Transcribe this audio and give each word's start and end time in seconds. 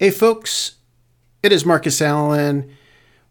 Hey, 0.00 0.10
folks, 0.10 0.76
it 1.42 1.52
is 1.52 1.66
Marcus 1.66 2.00
Allen. 2.00 2.74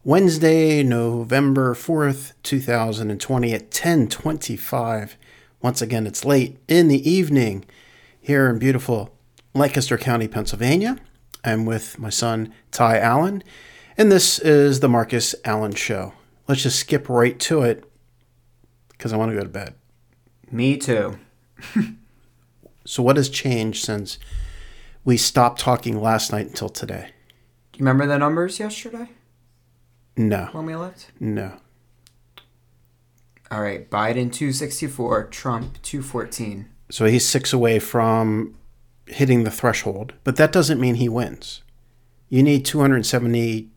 Wednesday, 0.04 0.84
November 0.84 1.74
4th, 1.74 2.34
2020 2.44 3.52
at 3.52 3.62
1025. 3.62 5.16
Once 5.60 5.82
again, 5.82 6.06
it's 6.06 6.24
late 6.24 6.60
in 6.68 6.86
the 6.86 7.10
evening 7.10 7.64
here 8.20 8.48
in 8.48 8.60
beautiful 8.60 9.12
Lancaster 9.52 9.98
County, 9.98 10.28
Pennsylvania. 10.28 10.96
I'm 11.42 11.64
with 11.64 11.98
my 11.98 12.08
son, 12.08 12.54
Ty 12.70 13.00
Allen, 13.00 13.42
and 13.98 14.12
this 14.12 14.38
is 14.38 14.78
the 14.78 14.88
Marcus 14.88 15.34
Allen 15.44 15.74
Show. 15.74 16.12
Let's 16.46 16.62
just 16.62 16.78
skip 16.78 17.08
right 17.08 17.36
to 17.40 17.62
it 17.62 17.82
because 18.90 19.12
I 19.12 19.16
want 19.16 19.32
to 19.32 19.36
go 19.36 19.42
to 19.42 19.48
bed. 19.48 19.74
Me 20.52 20.76
too. 20.76 21.18
So, 22.86 23.02
what 23.02 23.16
has 23.16 23.28
changed 23.28 23.84
since 23.84 24.18
we 25.04 25.16
stopped 25.16 25.60
talking 25.60 26.00
last 26.00 26.32
night 26.32 26.46
until 26.46 26.68
today? 26.68 27.10
Do 27.72 27.78
you 27.78 27.84
remember 27.84 28.06
the 28.06 28.18
numbers 28.18 28.58
yesterday 28.58 29.08
No, 30.16 30.48
when 30.52 30.66
we 30.66 30.74
left? 30.74 31.10
no. 31.18 31.54
All 33.52 33.60
right, 33.62 33.90
Biden 33.90 34.32
264, 34.32 35.24
Trump 35.24 35.82
214. 35.82 36.68
So 36.88 37.06
he's 37.06 37.26
six 37.26 37.52
away 37.52 37.80
from 37.80 38.54
hitting 39.06 39.42
the 39.42 39.50
threshold, 39.50 40.14
but 40.22 40.36
that 40.36 40.52
doesn't 40.52 40.80
mean 40.80 40.94
he 40.96 41.08
wins. 41.08 41.62
You 42.28 42.44
need 42.44 42.64
270 42.64 43.68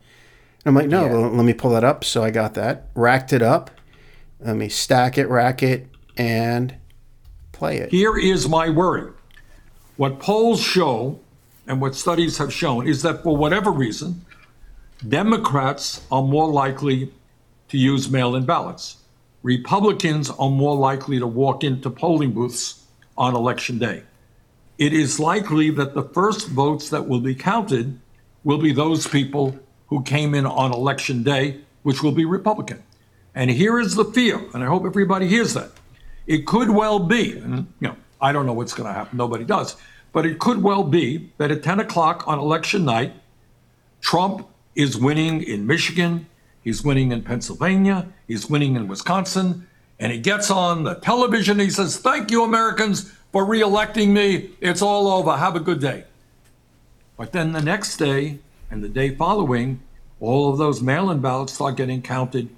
I'm 0.66 0.76
like, 0.76 0.88
no, 0.88 1.06
Yeah. 1.06 1.12
well, 1.12 1.30
let 1.30 1.46
me 1.46 1.54
pull 1.54 1.72
that 1.72 1.84
up. 1.84 2.04
So 2.04 2.24
I 2.24 2.32
got 2.32 2.54
that, 2.54 2.88
racked 2.96 3.34
it 3.34 3.42
up. 3.42 3.72
Let 4.40 4.56
me 4.56 4.70
stack 4.70 5.18
it, 5.18 5.28
rack 5.28 5.62
it, 5.64 5.88
and 6.18 6.76
play 7.52 7.78
it. 7.78 7.92
Here 7.92 8.18
is 8.18 8.48
my 8.48 8.70
worry. 8.70 9.12
What 9.98 10.20
polls 10.20 10.62
show 10.62 11.20
and 11.68 11.80
what 11.82 11.96
studies 11.96 12.38
have 12.38 12.52
shown 12.54 12.88
is 12.88 13.02
that 13.04 13.24
for 13.24 13.36
whatever 13.38 13.72
reason, 13.72 14.26
Democrats 15.08 16.06
are 16.12 16.24
more 16.24 16.48
likely 16.48 17.12
to 17.70 17.78
use 17.78 18.10
mail 18.10 18.36
in 18.36 18.46
ballots. 18.46 18.98
Republicans 19.44 20.30
are 20.30 20.50
more 20.50 20.76
likely 20.76 21.20
to 21.20 21.28
walk 21.28 21.64
into 21.64 21.90
polling 21.90 22.32
booths 22.32 22.83
on 23.18 23.36
election 23.36 23.80
day. 23.80 24.04
It 24.78 24.94
is 24.94 25.20
likely 25.20 25.70
that 25.72 25.94
the 25.94 26.04
first 26.04 26.48
votes 26.50 26.90
that 26.90 27.08
will 27.08 27.20
be 27.20 27.36
counted 27.36 28.00
will 28.44 28.58
be 28.58 28.74
those 28.74 29.08
people 29.08 29.58
who 29.88 30.02
came 30.04 30.34
in 30.34 30.46
on 30.46 30.74
election 30.74 31.24
day, 31.24 31.62
which 31.84 32.02
will 32.02 32.12
be 32.12 32.26
Republican. 32.26 32.84
And 33.36 33.50
here 33.50 33.80
is 33.80 33.96
the 33.96 34.06
fear, 34.06 34.42
and 34.54 34.64
I 34.64 34.68
hope 34.68 34.86
everybody 34.86 35.28
hears 35.28 35.54
that. 35.54 35.72
It 36.28 36.46
could 36.46 36.70
well 36.70 37.00
be, 37.00 37.38
and 37.38 37.68
you 37.80 37.90
know, 37.90 37.96
I 38.22 38.32
don't 38.32 38.46
know 38.46 38.54
what's 38.54 38.74
going 38.74 38.88
to 38.88 38.94
happen, 38.94 39.18
nobody 39.18 39.44
does, 39.44 39.76
but 40.12 40.26
it 40.26 40.40
could 40.40 40.64
well 40.64 40.84
be 40.84 41.32
that 41.38 41.52
at 41.52 41.64
10 41.64 41.80
o'clock 41.80 42.28
on 42.28 42.40
election 42.40 42.86
night, 42.86 43.14
Trump 44.02 44.48
is 44.76 44.98
winning 44.98 45.42
in 45.42 45.68
Michigan, 45.68 46.28
he's 46.64 46.84
winning 46.84 47.12
in 47.12 47.24
Pennsylvania, 47.24 48.08
he's 48.28 48.50
winning 48.50 48.76
in 48.76 48.88
Wisconsin, 48.88 49.68
and 50.04 50.12
he 50.12 50.20
gets 50.20 50.52
on 50.52 50.84
the 50.84 50.96
television. 50.96 51.60
He 51.60 51.70
says, 51.70 51.96
Thank 51.96 52.30
you, 52.30 52.44
Americans, 52.44 53.10
for 53.32 53.46
reelecting 53.46 54.10
me. 54.10 54.50
It's 54.60 54.82
all 54.82 55.08
over. 55.08 55.38
Have 55.38 55.56
a 55.56 55.62
good 55.62 55.80
day. 55.80 56.04
But 57.16 57.32
then 57.32 57.54
the 57.54 57.62
next 57.62 57.96
day 57.96 58.40
and 58.70 58.84
the 58.84 58.90
day 58.90 59.16
following, 59.16 59.80
all 60.20 60.52
of 60.52 60.58
those 60.58 60.82
mail 60.82 61.10
in 61.10 61.20
ballots 61.22 61.54
start 61.54 61.78
getting 61.78 62.02
counted, 62.02 62.50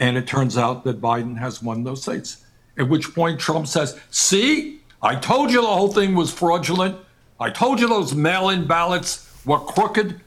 and 0.00 0.16
it 0.16 0.26
turns 0.26 0.56
out 0.56 0.84
that 0.84 0.98
Biden 0.98 1.36
has 1.36 1.62
won 1.62 1.84
those 1.84 2.00
states. 2.00 2.42
At 2.78 2.88
which 2.88 3.14
point 3.14 3.38
Trump 3.38 3.66
says, 3.66 4.00
See, 4.10 4.80
I 5.02 5.16
told 5.16 5.50
you 5.50 5.60
the 5.60 5.66
whole 5.66 5.92
thing 5.92 6.14
was 6.14 6.32
fraudulent. 6.32 6.96
I 7.38 7.50
told 7.50 7.80
you 7.80 7.88
those 7.88 8.14
mail 8.14 8.48
in 8.48 8.66
ballots 8.66 9.30
were 9.44 9.58
crooked. 9.58 10.18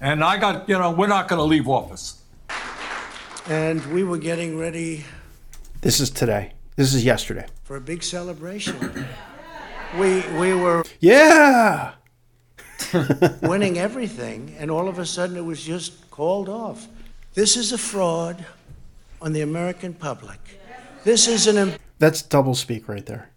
And 0.00 0.22
I 0.22 0.38
got, 0.38 0.68
you 0.68 0.78
know, 0.78 0.92
we're 0.92 1.08
not 1.08 1.26
going 1.26 1.40
to 1.40 1.44
leave 1.44 1.66
office. 1.66 2.22
And 3.48 3.84
we 3.86 4.04
were 4.04 4.18
getting 4.18 4.56
ready 4.56 5.02
This 5.84 6.00
is 6.00 6.08
today. 6.08 6.52
This 6.76 6.94
is 6.94 7.04
yesterday. 7.04 7.44
for 7.62 7.76
a 7.76 7.80
big 7.80 8.02
celebration. 8.02 8.74
We, 9.98 10.22
we 10.38 10.54
were 10.54 10.82
Yeah. 11.00 11.92
winning 13.42 13.78
everything, 13.78 14.56
and 14.58 14.70
all 14.70 14.88
of 14.88 14.98
a 14.98 15.04
sudden 15.04 15.36
it 15.36 15.44
was 15.44 15.62
just 15.62 16.10
called 16.10 16.48
off. 16.48 16.88
This 17.34 17.56
is 17.58 17.70
a 17.72 17.76
fraud 17.78 18.46
on 19.20 19.34
the 19.34 19.42
American 19.42 19.92
public. 19.92 20.40
This 21.04 21.28
is 21.28 21.46
an 21.46 21.58
em- 21.58 21.72
That's 21.98 22.22
double 22.22 22.54
speak 22.54 22.88
right 22.88 23.04
there. 23.04 23.28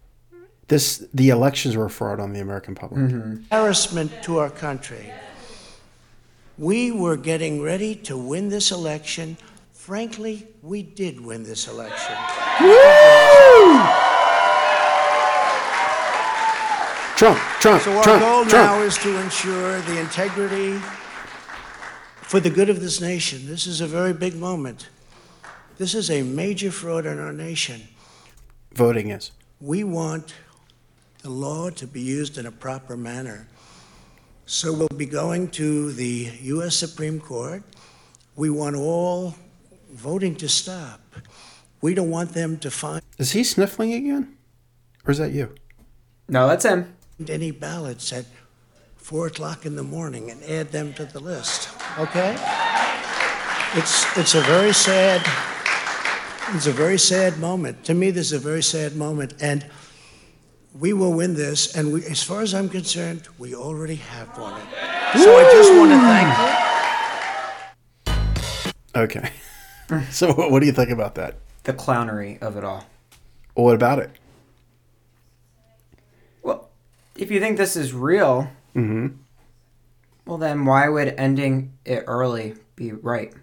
This 0.68 1.06
the 1.12 1.28
elections 1.28 1.76
were 1.76 1.84
a 1.84 1.90
fraud 1.90 2.18
on 2.18 2.32
the 2.32 2.40
American 2.40 2.74
public. 2.74 3.00
Mm-hmm. 3.02 3.20
embarrassment 3.44 4.10
to 4.22 4.38
our 4.38 4.50
country. 4.50 5.12
We 6.56 6.92
were 6.92 7.18
getting 7.18 7.60
ready 7.60 7.94
to 8.08 8.16
win 8.16 8.48
this 8.48 8.70
election. 8.72 9.36
Frankly, 9.72 10.46
we 10.62 10.82
did 10.82 11.18
win 11.20 11.44
this 11.44 11.66
election. 11.68 12.14
Trump, 17.16 17.38
Trump, 17.60 17.82
So 17.82 17.96
our 17.96 18.02
Trump, 18.02 18.20
goal 18.22 18.44
Trump. 18.46 18.52
now 18.52 18.82
is 18.82 18.96
to 18.98 19.16
ensure 19.20 19.80
the 19.82 20.00
integrity 20.00 20.78
for 22.22 22.40
the 22.40 22.50
good 22.50 22.68
of 22.68 22.80
this 22.80 23.00
nation. 23.00 23.46
This 23.46 23.66
is 23.66 23.80
a 23.80 23.86
very 23.86 24.12
big 24.12 24.34
moment. 24.34 24.88
This 25.76 25.94
is 25.94 26.10
a 26.10 26.22
major 26.22 26.72
fraud 26.72 27.06
in 27.06 27.20
our 27.20 27.32
nation. 27.32 27.80
Voting 28.74 29.10
is. 29.10 29.30
We 29.60 29.84
want 29.84 30.34
the 31.22 31.30
law 31.30 31.70
to 31.70 31.86
be 31.86 32.00
used 32.00 32.38
in 32.38 32.46
a 32.46 32.52
proper 32.52 32.96
manner. 32.96 33.46
So 34.46 34.72
we'll 34.72 34.88
be 34.88 35.06
going 35.06 35.48
to 35.50 35.92
the 35.92 36.30
U.S. 36.42 36.74
Supreme 36.74 37.20
Court. 37.20 37.62
We 38.34 38.50
want 38.50 38.74
all 38.74 39.34
voting 39.92 40.34
to 40.36 40.48
stop. 40.48 41.00
We 41.80 41.94
don't 41.94 42.10
want 42.10 42.32
them 42.32 42.58
to 42.58 42.70
find 42.70 43.02
Is 43.18 43.32
he 43.32 43.44
sniffling 43.44 43.92
again? 43.92 44.36
Or 45.06 45.12
is 45.12 45.18
that 45.18 45.32
you? 45.32 45.54
No, 46.28 46.46
that's 46.48 46.64
him. 46.64 46.94
any 47.28 47.50
ballots 47.50 48.12
at 48.12 48.26
four 48.96 49.28
o'clock 49.28 49.64
in 49.64 49.76
the 49.76 49.82
morning 49.82 50.30
and 50.30 50.42
add 50.44 50.70
them 50.72 50.92
to 50.94 51.04
the 51.06 51.20
list. 51.20 51.70
Okay? 51.98 52.36
It's, 53.74 54.16
it's 54.18 54.34
a 54.34 54.40
very 54.42 54.72
sad, 54.74 55.22
it's 56.54 56.66
a 56.66 56.72
very 56.72 56.98
sad 56.98 57.38
moment. 57.38 57.84
To 57.84 57.94
me, 57.94 58.10
this 58.10 58.26
is 58.26 58.32
a 58.32 58.38
very 58.38 58.62
sad 58.62 58.96
moment. 58.96 59.34
And 59.40 59.64
we 60.78 60.92
will 60.92 61.12
win 61.12 61.34
this. 61.34 61.74
And 61.74 61.92
we, 61.92 62.04
as 62.04 62.22
far 62.22 62.42
as 62.42 62.54
I'm 62.54 62.68
concerned, 62.68 63.28
we 63.38 63.54
already 63.54 63.96
have 63.96 64.36
won 64.36 64.60
it. 64.60 64.68
So 65.18 65.36
I 65.38 65.42
just 65.52 65.72
want 65.72 65.90
to 65.92 65.98
thank 66.04 66.38
you. 68.94 69.02
Okay. 69.02 69.30
so 70.10 70.32
what, 70.34 70.50
what 70.50 70.60
do 70.60 70.66
you 70.66 70.72
think 70.72 70.90
about 70.90 71.14
that? 71.14 71.36
The 71.68 71.74
clownery 71.74 72.40
of 72.40 72.56
it 72.56 72.64
all. 72.64 72.86
Well, 73.54 73.66
what 73.66 73.74
about 73.74 73.98
it? 73.98 74.10
Well, 76.42 76.70
if 77.14 77.30
you 77.30 77.40
think 77.40 77.58
this 77.58 77.76
is 77.76 77.92
real, 77.92 78.48
Mm-hmm. 78.74 79.08
well, 80.24 80.38
then 80.38 80.64
why 80.64 80.88
would 80.88 81.08
ending 81.18 81.74
it 81.84 82.04
early 82.06 82.54
be 82.74 82.92
right? 82.92 83.34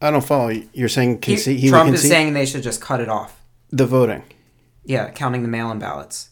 I 0.00 0.10
don't 0.10 0.24
follow. 0.24 0.48
You're 0.72 0.88
saying 0.88 1.20
He- 1.22 1.34
he, 1.36 1.68
Trump 1.68 1.92
is 1.92 2.08
saying 2.08 2.32
they 2.32 2.46
should 2.46 2.62
just 2.62 2.80
cut 2.80 3.00
it 3.02 3.10
off. 3.10 3.38
the 3.70 3.84
voting. 3.84 4.22
Yeah, 4.86 5.10
counting 5.10 5.42
the 5.42 5.48
mail-in 5.48 5.78
ballots. 5.78 6.30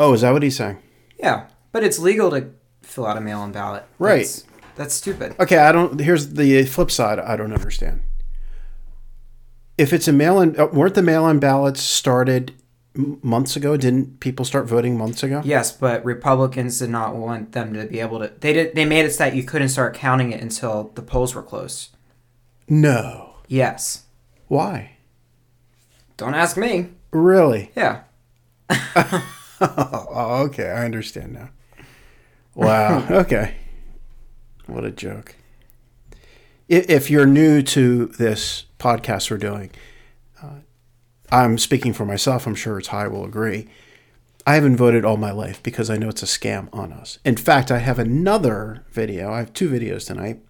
Oh, 0.00 0.12
is 0.12 0.22
that 0.22 0.32
what 0.32 0.42
he's 0.42 0.56
saying? 0.56 0.78
Yeah, 1.20 1.46
but 1.70 1.84
it's 1.84 2.00
legal 2.00 2.30
to 2.32 2.50
fill 2.82 3.06
out 3.06 3.16
a 3.16 3.20
mail-in 3.20 3.52
ballot. 3.52 3.84
Right. 4.00 4.22
That's, 4.24 4.44
that's 4.74 4.94
stupid. 4.94 5.36
Okay, 5.38 5.58
I 5.58 5.70
don't. 5.70 6.00
Here's 6.00 6.30
the 6.34 6.64
flip 6.66 6.90
side. 6.90 7.20
I 7.20 7.36
don't 7.36 7.52
understand. 7.52 8.00
If 9.78 9.92
it's 9.92 10.08
a 10.08 10.12
mail-in, 10.12 10.58
uh, 10.58 10.66
weren't 10.66 10.94
the 10.94 11.02
mail-in 11.02 11.38
ballots 11.38 11.82
started 11.82 12.54
months 12.94 13.56
ago? 13.56 13.76
Didn't 13.76 14.20
people 14.20 14.44
start 14.44 14.66
voting 14.66 14.96
months 14.96 15.22
ago? 15.22 15.42
Yes, 15.44 15.70
but 15.72 16.04
Republicans 16.04 16.78
did 16.78 16.90
not 16.90 17.14
want 17.14 17.52
them 17.52 17.74
to 17.74 17.86
be 17.86 18.00
able 18.00 18.20
to. 18.20 18.32
They 18.40 18.52
did. 18.52 18.74
They 18.74 18.84
made 18.84 19.04
it 19.04 19.12
so 19.12 19.24
that 19.24 19.34
you 19.36 19.42
couldn't 19.42 19.68
start 19.68 19.94
counting 19.94 20.32
it 20.32 20.40
until 20.40 20.92
the 20.94 21.02
polls 21.02 21.34
were 21.34 21.42
closed. 21.42 21.90
No. 22.68 23.34
Yes. 23.48 24.04
Why? 24.48 24.92
Don't 26.16 26.34
ask 26.34 26.56
me. 26.56 26.88
Really? 27.10 27.70
Yeah. 27.76 28.02
Oh, 29.58 30.42
okay. 30.46 30.68
I 30.68 30.84
understand 30.84 31.32
now. 31.32 31.48
Wow. 32.54 33.06
okay. 33.10 33.56
What 34.66 34.84
a 34.84 34.90
joke. 34.90 35.34
If 36.68 37.10
you're 37.10 37.26
new 37.26 37.62
to 37.62 38.06
this 38.06 38.64
podcast 38.80 39.30
we're 39.30 39.36
doing, 39.36 39.70
uh, 40.42 40.60
I'm 41.30 41.58
speaking 41.58 41.92
for 41.92 42.04
myself. 42.04 42.44
I'm 42.44 42.56
sure 42.56 42.80
Ty 42.80 43.06
will 43.06 43.24
agree. 43.24 43.68
I 44.44 44.54
haven't 44.54 44.76
voted 44.76 45.04
all 45.04 45.16
my 45.16 45.30
life 45.30 45.62
because 45.62 45.90
I 45.90 45.96
know 45.96 46.08
it's 46.08 46.24
a 46.24 46.26
scam 46.26 46.68
on 46.72 46.92
us. 46.92 47.20
In 47.24 47.36
fact, 47.36 47.70
I 47.70 47.78
have 47.78 48.00
another 48.00 48.84
video. 48.90 49.32
I 49.32 49.38
have 49.38 49.52
two 49.52 49.70
videos 49.70 50.06
tonight, 50.06 50.40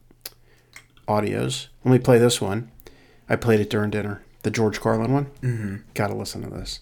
audios. 1.06 1.66
Let 1.84 1.92
me 1.92 1.98
play 1.98 2.18
this 2.18 2.40
one. 2.40 2.70
I 3.28 3.36
played 3.36 3.60
it 3.60 3.68
during 3.68 3.90
dinner, 3.90 4.22
the 4.42 4.50
George 4.50 4.80
Carlin 4.80 5.12
one. 5.12 5.26
Mm-hmm. 5.42 5.76
Got 5.92 6.08
to 6.08 6.14
listen 6.14 6.42
to 6.42 6.50
this. 6.50 6.80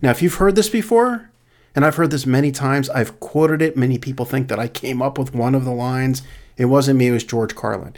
Now, 0.00 0.10
if 0.10 0.22
you've 0.22 0.34
heard 0.34 0.54
this 0.54 0.68
before, 0.68 1.30
and 1.74 1.84
I've 1.84 1.96
heard 1.96 2.12
this 2.12 2.26
many 2.26 2.52
times, 2.52 2.88
I've 2.90 3.18
quoted 3.18 3.62
it. 3.62 3.76
Many 3.76 3.98
people 3.98 4.24
think 4.24 4.46
that 4.46 4.60
I 4.60 4.68
came 4.68 5.02
up 5.02 5.18
with 5.18 5.34
one 5.34 5.56
of 5.56 5.64
the 5.64 5.72
lines. 5.72 6.22
It 6.56 6.66
wasn't 6.66 6.98
me, 6.98 7.08
it 7.08 7.12
was 7.12 7.24
George 7.24 7.56
Carlin. 7.56 7.96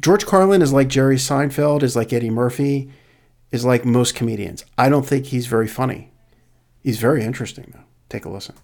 George 0.00 0.26
Carlin 0.26 0.62
is 0.62 0.72
like 0.72 0.88
Jerry 0.88 1.16
Seinfeld, 1.16 1.82
is 1.82 1.96
like 1.96 2.12
Eddie 2.12 2.30
Murphy, 2.30 2.90
is 3.50 3.64
like 3.64 3.84
most 3.84 4.14
comedians. 4.14 4.64
I 4.76 4.88
don't 4.88 5.06
think 5.06 5.26
he's 5.26 5.46
very 5.46 5.68
funny. 5.68 6.12
He's 6.82 6.98
very 6.98 7.24
interesting, 7.24 7.72
though. 7.74 7.84
Take 8.08 8.24
a 8.24 8.28
listen. 8.28 8.54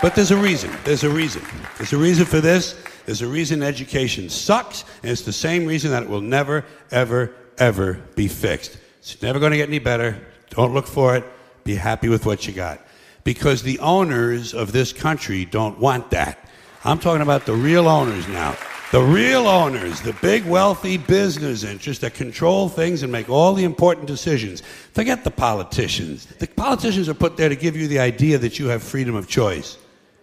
But 0.00 0.14
there's 0.14 0.30
a 0.30 0.36
reason. 0.36 0.70
There's 0.84 1.02
a 1.02 1.10
reason. 1.10 1.42
There's 1.76 1.92
a 1.92 1.98
reason 1.98 2.24
for 2.24 2.40
this. 2.40 2.80
There's 3.04 3.22
a 3.22 3.26
reason 3.26 3.62
education 3.62 4.28
sucks, 4.28 4.84
and 5.02 5.10
it's 5.10 5.22
the 5.22 5.32
same 5.32 5.66
reason 5.66 5.90
that 5.90 6.04
it 6.04 6.08
will 6.08 6.20
never, 6.20 6.64
ever, 6.90 7.34
ever 7.58 7.94
be 8.14 8.28
fixed. 8.28 8.78
It's 8.98 9.20
never 9.22 9.38
going 9.40 9.52
to 9.52 9.56
get 9.56 9.68
any 9.68 9.78
better. 9.78 10.24
Don't 10.50 10.72
look 10.72 10.86
for 10.86 11.16
it. 11.16 11.24
Be 11.64 11.74
happy 11.74 12.08
with 12.08 12.26
what 12.26 12.46
you 12.46 12.52
got. 12.52 12.80
Because 13.28 13.62
the 13.62 13.78
owners 13.80 14.54
of 14.54 14.72
this 14.72 14.90
country 14.90 15.44
don't 15.44 15.78
want 15.78 16.12
that. 16.12 16.48
I'm 16.82 16.98
talking 16.98 17.20
about 17.20 17.44
the 17.44 17.52
real 17.52 17.86
owners 17.86 18.26
now. 18.26 18.56
The 18.90 19.02
real 19.02 19.46
owners, 19.46 20.00
the 20.00 20.14
big 20.22 20.46
wealthy 20.46 20.96
business 20.96 21.62
interests 21.62 22.00
that 22.00 22.14
control 22.14 22.70
things 22.70 23.02
and 23.02 23.12
make 23.12 23.28
all 23.28 23.52
the 23.52 23.64
important 23.64 24.06
decisions. 24.06 24.62
Forget 24.94 25.24
the 25.24 25.30
politicians. 25.30 26.24
The 26.24 26.46
politicians 26.46 27.06
are 27.10 27.12
put 27.12 27.36
there 27.36 27.50
to 27.50 27.54
give 27.54 27.76
you 27.76 27.86
the 27.86 27.98
idea 27.98 28.38
that 28.38 28.58
you 28.58 28.68
have 28.68 28.82
freedom 28.82 29.14
of 29.14 29.28
choice. 29.28 29.76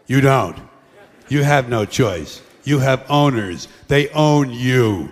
You 0.07 0.19
don't. 0.19 0.57
You 1.29 1.43
have 1.43 1.69
no 1.69 1.85
choice. 1.85 2.41
You 2.63 2.79
have 2.79 3.05
owners. 3.07 3.67
They 3.87 4.09
own 4.09 4.49
you. 4.49 5.11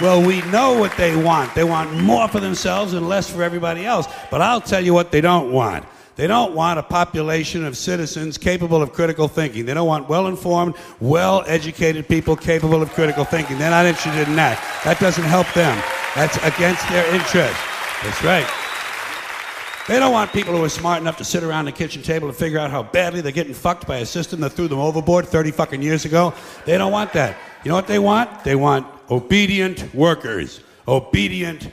Well, 0.00 0.24
we 0.26 0.42
know 0.50 0.78
what 0.78 0.96
they 0.96 1.14
want. 1.14 1.54
They 1.54 1.64
want 1.64 1.92
more 2.00 2.26
for 2.28 2.40
themselves 2.40 2.94
and 2.94 3.08
less 3.08 3.30
for 3.30 3.42
everybody 3.42 3.84
else. 3.84 4.06
But 4.30 4.42
I'll 4.42 4.60
tell 4.60 4.84
you 4.84 4.94
what 4.94 5.12
they 5.12 5.20
don't 5.20 5.52
want. 5.52 5.84
They 6.16 6.26
don't 6.26 6.54
want 6.54 6.78
a 6.78 6.82
population 6.82 7.64
of 7.64 7.76
citizens 7.76 8.36
capable 8.36 8.82
of 8.82 8.92
critical 8.92 9.28
thinking. 9.28 9.64
They 9.64 9.74
don't 9.74 9.86
want 9.86 10.08
well 10.08 10.26
informed, 10.26 10.74
well 11.00 11.42
educated 11.46 12.06
people 12.08 12.36
capable 12.36 12.82
of 12.82 12.92
critical 12.92 13.24
thinking. 13.24 13.58
They're 13.58 13.70
not 13.70 13.86
interested 13.86 14.28
in 14.28 14.36
that. 14.36 14.62
That 14.84 15.00
doesn't 15.00 15.24
help 15.24 15.50
them. 15.54 15.82
That's 16.14 16.36
against 16.38 16.86
their 16.90 17.06
interest. 17.14 17.58
That's 18.02 18.22
right. 18.22 18.61
They 19.88 19.98
don't 19.98 20.12
want 20.12 20.32
people 20.32 20.56
who 20.56 20.62
are 20.62 20.68
smart 20.68 21.00
enough 21.00 21.16
to 21.16 21.24
sit 21.24 21.42
around 21.42 21.64
the 21.64 21.72
kitchen 21.72 22.02
table 22.02 22.28
and 22.28 22.36
figure 22.36 22.58
out 22.60 22.70
how 22.70 22.84
badly 22.84 23.20
they're 23.20 23.32
getting 23.32 23.52
fucked 23.52 23.84
by 23.84 23.96
a 23.96 24.06
system 24.06 24.38
that 24.40 24.50
threw 24.50 24.68
them 24.68 24.78
overboard 24.78 25.26
30 25.26 25.50
fucking 25.50 25.82
years 25.82 26.04
ago. 26.04 26.32
They 26.64 26.78
don't 26.78 26.92
want 26.92 27.12
that. 27.14 27.36
You 27.64 27.70
know 27.70 27.74
what 27.74 27.88
they 27.88 27.98
want? 27.98 28.44
They 28.44 28.54
want 28.54 28.86
obedient 29.10 29.92
workers. 29.92 30.60
Obedient 30.86 31.72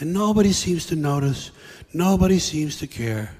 And 0.00 0.12
nobody 0.12 0.52
seems 0.52 0.86
to 0.86 0.96
notice. 0.96 1.50
Nobody 1.92 2.38
seems 2.38 2.78
to 2.78 2.86
care. 2.86 3.32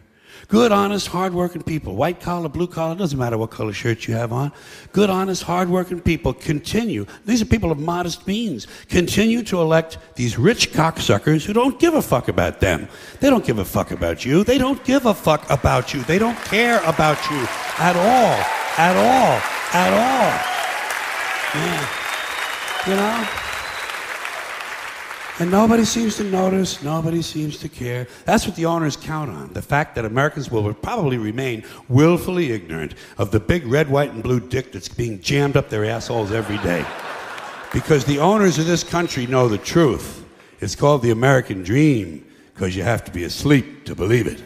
Good, 0.46 0.72
honest, 0.72 1.08
hardworking 1.08 1.62
people, 1.62 1.94
white 1.94 2.20
collar, 2.20 2.48
blue 2.48 2.68
collar, 2.68 2.94
doesn't 2.94 3.18
matter 3.18 3.36
what 3.36 3.50
color 3.50 3.72
shirt 3.72 4.06
you 4.08 4.14
have 4.14 4.32
on. 4.32 4.50
Good, 4.92 5.10
honest, 5.10 5.42
hardworking 5.42 6.00
people 6.00 6.32
continue. 6.32 7.04
These 7.26 7.42
are 7.42 7.44
people 7.44 7.70
of 7.70 7.78
modest 7.78 8.26
means. 8.26 8.66
Continue 8.88 9.42
to 9.42 9.60
elect 9.60 9.98
these 10.14 10.38
rich 10.38 10.72
cocksuckers 10.72 11.44
who 11.44 11.52
don't 11.52 11.78
give 11.78 11.94
a 11.94 12.00
fuck 12.00 12.28
about 12.28 12.60
them. 12.60 12.88
They 13.20 13.28
don't 13.28 13.44
give 13.44 13.58
a 13.58 13.64
fuck 13.64 13.90
about 13.90 14.24
you. 14.24 14.42
They 14.42 14.56
don't 14.56 14.82
give 14.84 15.04
a 15.04 15.12
fuck 15.12 15.48
about 15.50 15.92
you. 15.92 16.02
They 16.04 16.18
don't 16.18 16.38
care 16.44 16.80
about 16.84 17.18
you 17.30 17.46
at 17.78 17.96
all. 17.96 18.44
At 18.78 18.96
all. 18.96 19.42
At 19.74 19.92
all. 19.92 20.58
Yeah. 21.54 21.88
You 22.86 22.94
know? 22.94 23.47
And 25.40 25.52
nobody 25.52 25.84
seems 25.84 26.16
to 26.16 26.24
notice, 26.24 26.82
nobody 26.82 27.22
seems 27.22 27.58
to 27.58 27.68
care. 27.68 28.08
That's 28.24 28.44
what 28.44 28.56
the 28.56 28.64
owners 28.66 28.96
count 28.96 29.30
on 29.30 29.52
the 29.52 29.62
fact 29.62 29.94
that 29.94 30.04
Americans 30.04 30.50
will 30.50 30.74
probably 30.74 31.16
remain 31.16 31.62
willfully 31.88 32.50
ignorant 32.50 32.94
of 33.18 33.30
the 33.30 33.38
big 33.38 33.64
red, 33.64 33.88
white, 33.88 34.10
and 34.10 34.20
blue 34.20 34.40
dick 34.40 34.72
that's 34.72 34.88
being 34.88 35.20
jammed 35.20 35.56
up 35.56 35.68
their 35.68 35.84
assholes 35.84 36.32
every 36.32 36.58
day. 36.58 36.84
Because 37.72 38.04
the 38.04 38.18
owners 38.18 38.58
of 38.58 38.66
this 38.66 38.82
country 38.82 39.28
know 39.28 39.46
the 39.46 39.58
truth. 39.58 40.24
It's 40.60 40.74
called 40.74 41.02
the 41.02 41.12
American 41.12 41.62
dream 41.62 42.26
because 42.52 42.74
you 42.74 42.82
have 42.82 43.04
to 43.04 43.12
be 43.12 43.22
asleep 43.22 43.84
to 43.84 43.94
believe 43.94 44.26
it. 44.26 44.42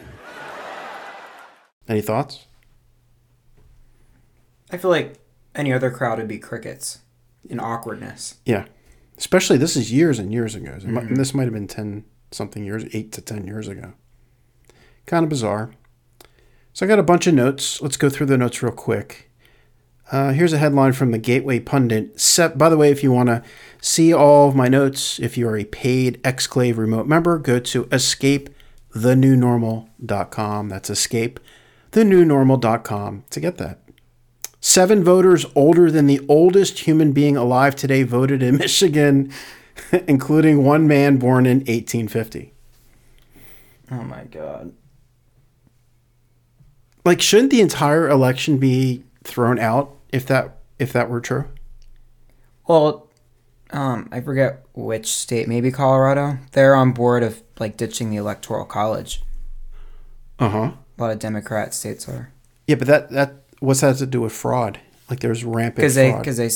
Any 1.87 2.01
thoughts? 2.01 2.45
I 4.69 4.77
feel 4.77 4.91
like 4.91 5.15
any 5.55 5.73
other 5.73 5.89
crowd 5.89 6.19
would 6.19 6.27
be 6.27 6.37
crickets 6.37 6.99
in 7.49 7.59
awkwardness. 7.59 8.35
Yeah. 8.45 8.65
Especially 9.23 9.55
this 9.57 9.77
is 9.77 9.89
years 9.89 10.19
and 10.19 10.33
years 10.33 10.53
ago. 10.53 10.77
Might- 10.85 11.15
This 11.15 11.33
might 11.33 11.45
have 11.45 11.53
been 11.53 11.65
10 11.67 12.03
something 12.31 12.65
years, 12.65 12.83
8 12.91 13.13
to 13.13 13.21
10 13.21 13.47
years 13.47 13.69
ago. 13.69 13.93
Kind 15.05 15.23
of 15.23 15.29
bizarre. 15.29 15.71
So 16.73 16.85
I 16.85 16.89
got 16.89 16.99
a 16.99 17.03
bunch 17.03 17.25
of 17.25 17.33
notes. 17.33 17.81
Let's 17.81 17.95
go 17.95 18.09
through 18.09 18.25
the 18.25 18.37
notes 18.37 18.61
real 18.61 18.73
quick. 18.73 19.29
Uh, 20.11 20.33
here's 20.33 20.51
a 20.51 20.57
headline 20.57 20.91
from 20.91 21.11
the 21.11 21.17
Gateway 21.17 21.61
Pundit. 21.61 22.19
Set, 22.19 22.57
by 22.57 22.67
the 22.67 22.75
way, 22.75 22.91
if 22.91 23.01
you 23.01 23.13
want 23.13 23.29
to 23.29 23.41
see 23.81 24.13
all 24.13 24.49
of 24.49 24.55
my 24.55 24.67
notes, 24.67 25.19
if 25.19 25.37
you 25.37 25.47
are 25.47 25.55
a 25.57 25.63
paid 25.63 26.21
Exclave 26.23 26.75
remote 26.77 27.07
member, 27.07 27.37
go 27.39 27.59
to 27.59 27.85
escapethenewnormal.com. 27.85 30.69
That's 30.69 30.89
escapethenewnormal.com 30.89 33.23
to 33.29 33.39
get 33.39 33.57
that. 33.57 33.79
Seven 34.65 35.03
voters 35.03 35.45
older 35.55 35.91
than 35.91 36.07
the 36.07 36.21
oldest 36.29 36.79
human 36.79 37.11
being 37.11 37.35
alive 37.35 37.75
today 37.75 38.03
voted 38.03 38.41
in 38.41 38.57
Michigan, 38.57 39.29
including 40.07 40.63
one 40.63 40.87
man 40.87 41.17
born 41.17 41.45
in 41.45 41.57
1850. 41.57 42.53
Oh 43.91 44.03
my 44.03 44.23
god. 44.23 44.71
Like, 47.03 47.21
shouldn't 47.21 47.51
the 47.51 47.59
entire 47.59 48.07
election 48.07 48.57
be 48.57 49.03
thrown 49.25 49.59
out 49.59 49.97
if 50.13 50.25
that 50.27 50.59
if 50.79 50.93
that 50.93 51.09
were 51.09 51.19
true? 51.19 51.49
Well, 52.65 53.09
um, 53.71 54.07
I 54.13 54.21
forget 54.21 54.63
which 54.73 55.07
state, 55.07 55.49
maybe 55.49 55.71
Colorado. 55.71 56.37
They're 56.53 56.73
on 56.73 56.93
board 56.93 57.21
of 57.21 57.43
like 57.59 57.75
ditching 57.75 58.11
the 58.11 58.15
electoral 58.15 58.63
college. 58.63 59.23
Uh 60.39 60.49
huh. 60.49 60.71
A 60.97 61.01
lot 61.01 61.11
of 61.11 61.19
Democrat 61.19 61.73
states 61.73 62.07
are 62.07 62.31
Yeah, 62.65 62.75
but 62.75 62.87
that 62.87 63.09
that 63.09 63.42
what's 63.63 63.81
that 63.81 63.97
to 63.97 64.05
do 64.05 64.21
with 64.21 64.33
fraud? 64.33 64.79
Like, 65.09 65.19
there's 65.19 65.43
rampant 65.43 65.75
because 65.77 65.95
they 65.95 66.11
fraud. 66.11 66.21
because 66.21 66.37
they, 66.37 66.49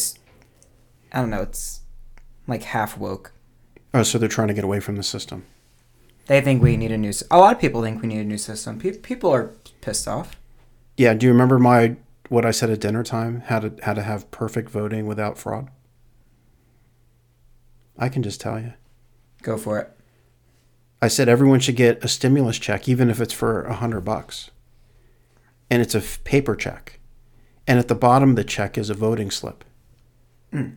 I 1.11 1.21
don't 1.21 1.29
know. 1.29 1.41
It's 1.41 1.81
like 2.47 2.63
half 2.63 2.97
woke. 2.97 3.31
oh, 3.93 4.03
so 4.03 4.17
they're 4.17 4.29
trying 4.29 4.47
to 4.49 4.53
get 4.53 4.63
away 4.63 4.79
from 4.79 4.95
the 4.95 5.03
system. 5.03 5.45
They 6.27 6.41
think 6.41 6.61
we 6.61 6.75
need 6.75 6.91
a 6.91 6.97
new. 6.97 7.13
A 7.31 7.37
lot 7.37 7.55
of 7.55 7.61
people 7.61 7.81
think 7.81 8.01
we 8.01 8.07
need 8.09 8.19
a 8.19 8.25
new 8.25 8.37
system. 8.37 8.79
Pe- 8.79 8.97
people 8.97 9.33
are 9.33 9.53
pissed 9.81 10.07
off. 10.07 10.35
Yeah. 10.97 11.13
Do 11.13 11.25
you 11.25 11.31
remember 11.31 11.57
my 11.57 11.95
what 12.29 12.45
I 12.45 12.51
said 12.51 12.69
at 12.69 12.81
dinner 12.81 13.03
time? 13.03 13.41
How 13.45 13.59
to 13.59 13.73
how 13.83 13.93
to 13.93 14.01
have 14.03 14.29
perfect 14.29 14.69
voting 14.69 15.05
without 15.07 15.37
fraud? 15.37 15.69
I 17.97 18.09
can 18.09 18.23
just 18.23 18.41
tell 18.41 18.59
you. 18.59 18.73
Go 19.41 19.55
for 19.57 19.79
it. 19.79 19.89
I 21.01 21.07
said 21.07 21.29
everyone 21.29 21.59
should 21.61 21.75
get 21.77 22.03
a 22.03 22.07
stimulus 22.07 22.57
check, 22.59 22.89
even 22.89 23.09
if 23.09 23.21
it's 23.21 23.33
for 23.33 23.63
a 23.63 23.73
hundred 23.75 24.01
bucks, 24.01 24.49
and 25.69 25.81
it's 25.81 25.95
a 25.95 25.99
f- 25.99 26.21
paper 26.23 26.55
check, 26.55 26.96
and 27.67 27.77
at 27.79 27.87
the 27.87 27.95
bottom 27.95 28.31
of 28.31 28.35
the 28.35 28.43
check 28.43 28.77
is 28.77 28.89
a 28.89 28.93
voting 28.93 29.29
slip. 29.31 29.63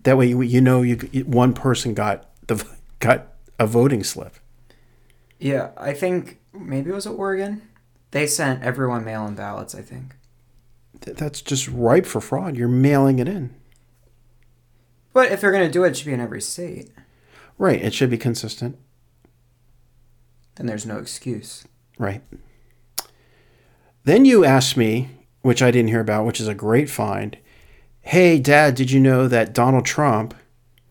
That 0.02 0.18
way, 0.18 0.26
you, 0.26 0.42
you 0.42 0.60
know 0.60 0.82
you 0.82 0.96
one 1.24 1.54
person 1.54 1.94
got 1.94 2.28
the 2.46 2.62
got 2.98 3.28
a 3.58 3.66
voting 3.66 4.04
slip. 4.04 4.34
Yeah, 5.38 5.70
I 5.76 5.94
think 5.94 6.38
maybe 6.52 6.90
it 6.90 6.94
was 6.94 7.06
Oregon. 7.06 7.62
They 8.10 8.26
sent 8.26 8.62
everyone 8.62 9.04
mail-in 9.04 9.36
ballots. 9.36 9.74
I 9.74 9.80
think. 9.82 10.16
Th- 11.00 11.16
That's 11.16 11.40
just 11.40 11.68
ripe 11.68 12.04
for 12.04 12.20
fraud. 12.20 12.56
You're 12.56 12.68
mailing 12.68 13.20
it 13.20 13.28
in. 13.28 13.54
But 15.14 15.32
if 15.32 15.40
they're 15.40 15.52
gonna 15.52 15.70
do 15.70 15.84
it, 15.84 15.90
it 15.90 15.96
should 15.96 16.06
be 16.06 16.12
in 16.12 16.20
every 16.20 16.42
state. 16.42 16.90
Right. 17.56 17.80
It 17.80 17.94
should 17.94 18.10
be 18.10 18.18
consistent. 18.18 18.76
Then 20.56 20.66
there's 20.66 20.84
no 20.86 20.98
excuse. 20.98 21.64
Right. 21.98 22.22
Then 24.04 24.24
you 24.24 24.44
asked 24.44 24.76
me, 24.76 25.10
which 25.42 25.62
I 25.62 25.70
didn't 25.70 25.88
hear 25.88 26.00
about, 26.00 26.26
which 26.26 26.40
is 26.40 26.48
a 26.48 26.54
great 26.54 26.90
find. 26.90 27.36
Hey, 28.02 28.38
Dad, 28.38 28.74
did 28.74 28.90
you 28.90 29.00
know 29.00 29.28
that 29.28 29.54
Donald 29.54 29.84
Trump? 29.84 30.34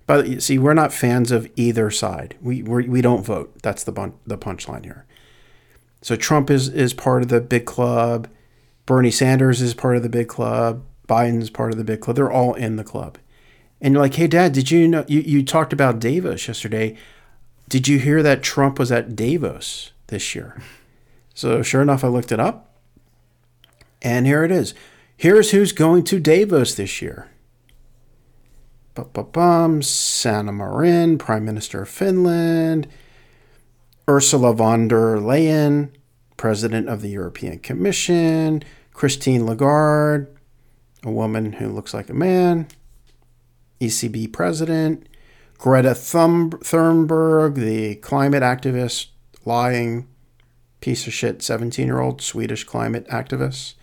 But 0.06 0.42
see, 0.42 0.58
we're 0.58 0.74
not 0.74 0.92
fans 0.92 1.32
of 1.32 1.50
either 1.56 1.92
side. 1.92 2.36
We 2.42 2.64
we're, 2.64 2.88
we 2.88 3.02
don't 3.02 3.26
vote. 3.26 3.54
That's 3.62 3.84
the 3.84 3.92
bun- 3.92 4.18
the 4.26 4.38
punchline 4.38 4.84
here. 4.84 5.06
So 6.02 6.16
Trump 6.16 6.50
is 6.50 6.68
is 6.70 6.94
part 6.94 7.22
of 7.22 7.30
the 7.30 7.42
big 7.42 7.66
club. 7.66 8.28
Bernie 8.86 9.12
Sanders 9.12 9.62
is 9.62 9.76
part 9.76 9.98
of 9.98 10.04
the 10.04 10.10
big 10.10 10.28
club. 10.28 10.84
Biden's 11.08 11.50
part 11.50 11.72
of 11.72 11.78
the 11.78 11.84
big 11.84 12.02
club. 12.02 12.16
They're 12.16 12.32
all 12.32 12.54
in 12.56 12.76
the 12.76 12.84
club. 12.84 13.18
And 13.82 13.94
you're 13.94 14.02
like, 14.02 14.16
hey, 14.16 14.28
Dad, 14.28 14.52
did 14.52 14.72
you 14.72 14.88
know 14.88 15.06
you, 15.08 15.22
you 15.22 15.44
talked 15.44 15.74
about 15.74 16.00
Davos 16.00 16.48
yesterday? 16.48 16.98
Did 17.68 17.88
you 17.88 18.00
hear 18.00 18.24
that 18.24 18.42
Trump 18.42 18.80
was 18.80 18.92
at 18.92 19.16
Davos 19.16 19.92
this 20.08 20.34
year? 20.34 20.60
So 21.34 21.62
sure 21.62 21.82
enough, 21.82 22.04
I 22.04 22.08
looked 22.08 22.32
it 22.32 22.40
up, 22.40 22.69
and 24.02 24.26
here 24.26 24.44
it 24.44 24.52
is. 24.52 24.74
Here's 25.16 25.52
who's 25.52 25.72
going 25.72 26.04
to 26.06 26.20
Davos 26.20 26.76
this 26.76 27.02
year. 27.02 27.30
Bum, 28.94 29.82
Sanna 29.82 30.52
Marin, 30.52 31.18
Prime 31.18 31.46
Minister 31.46 31.84
of 31.84 31.90
Finland, 31.90 32.88
Ursula 34.10 34.54
von 34.54 34.88
der 34.88 35.18
Leyen, 35.18 35.92
President 36.36 36.90
of 36.90 37.02
the 37.02 37.10
European 37.10 37.60
Commission, 37.60 38.64
Christine 38.94 39.46
Lagarde, 39.46 40.28
a 41.04 41.12
woman 41.12 41.54
who 41.54 41.70
looks 41.70 41.94
like 41.94 42.10
a 42.10 42.14
man, 42.14 42.68
ECB 43.80 44.32
President, 44.34 45.08
Greta 45.58 45.92
Thunberg, 45.92 47.56
the 47.56 47.96
climate 47.96 48.44
activist, 48.44 49.08
lying 49.46 50.08
piece 50.82 51.08
of 51.08 51.14
shit 51.14 51.42
17 51.42 51.86
year 51.86 52.00
old 52.00 52.22
Swedish 52.22 52.64
climate 52.64 53.08
activist, 53.08 53.76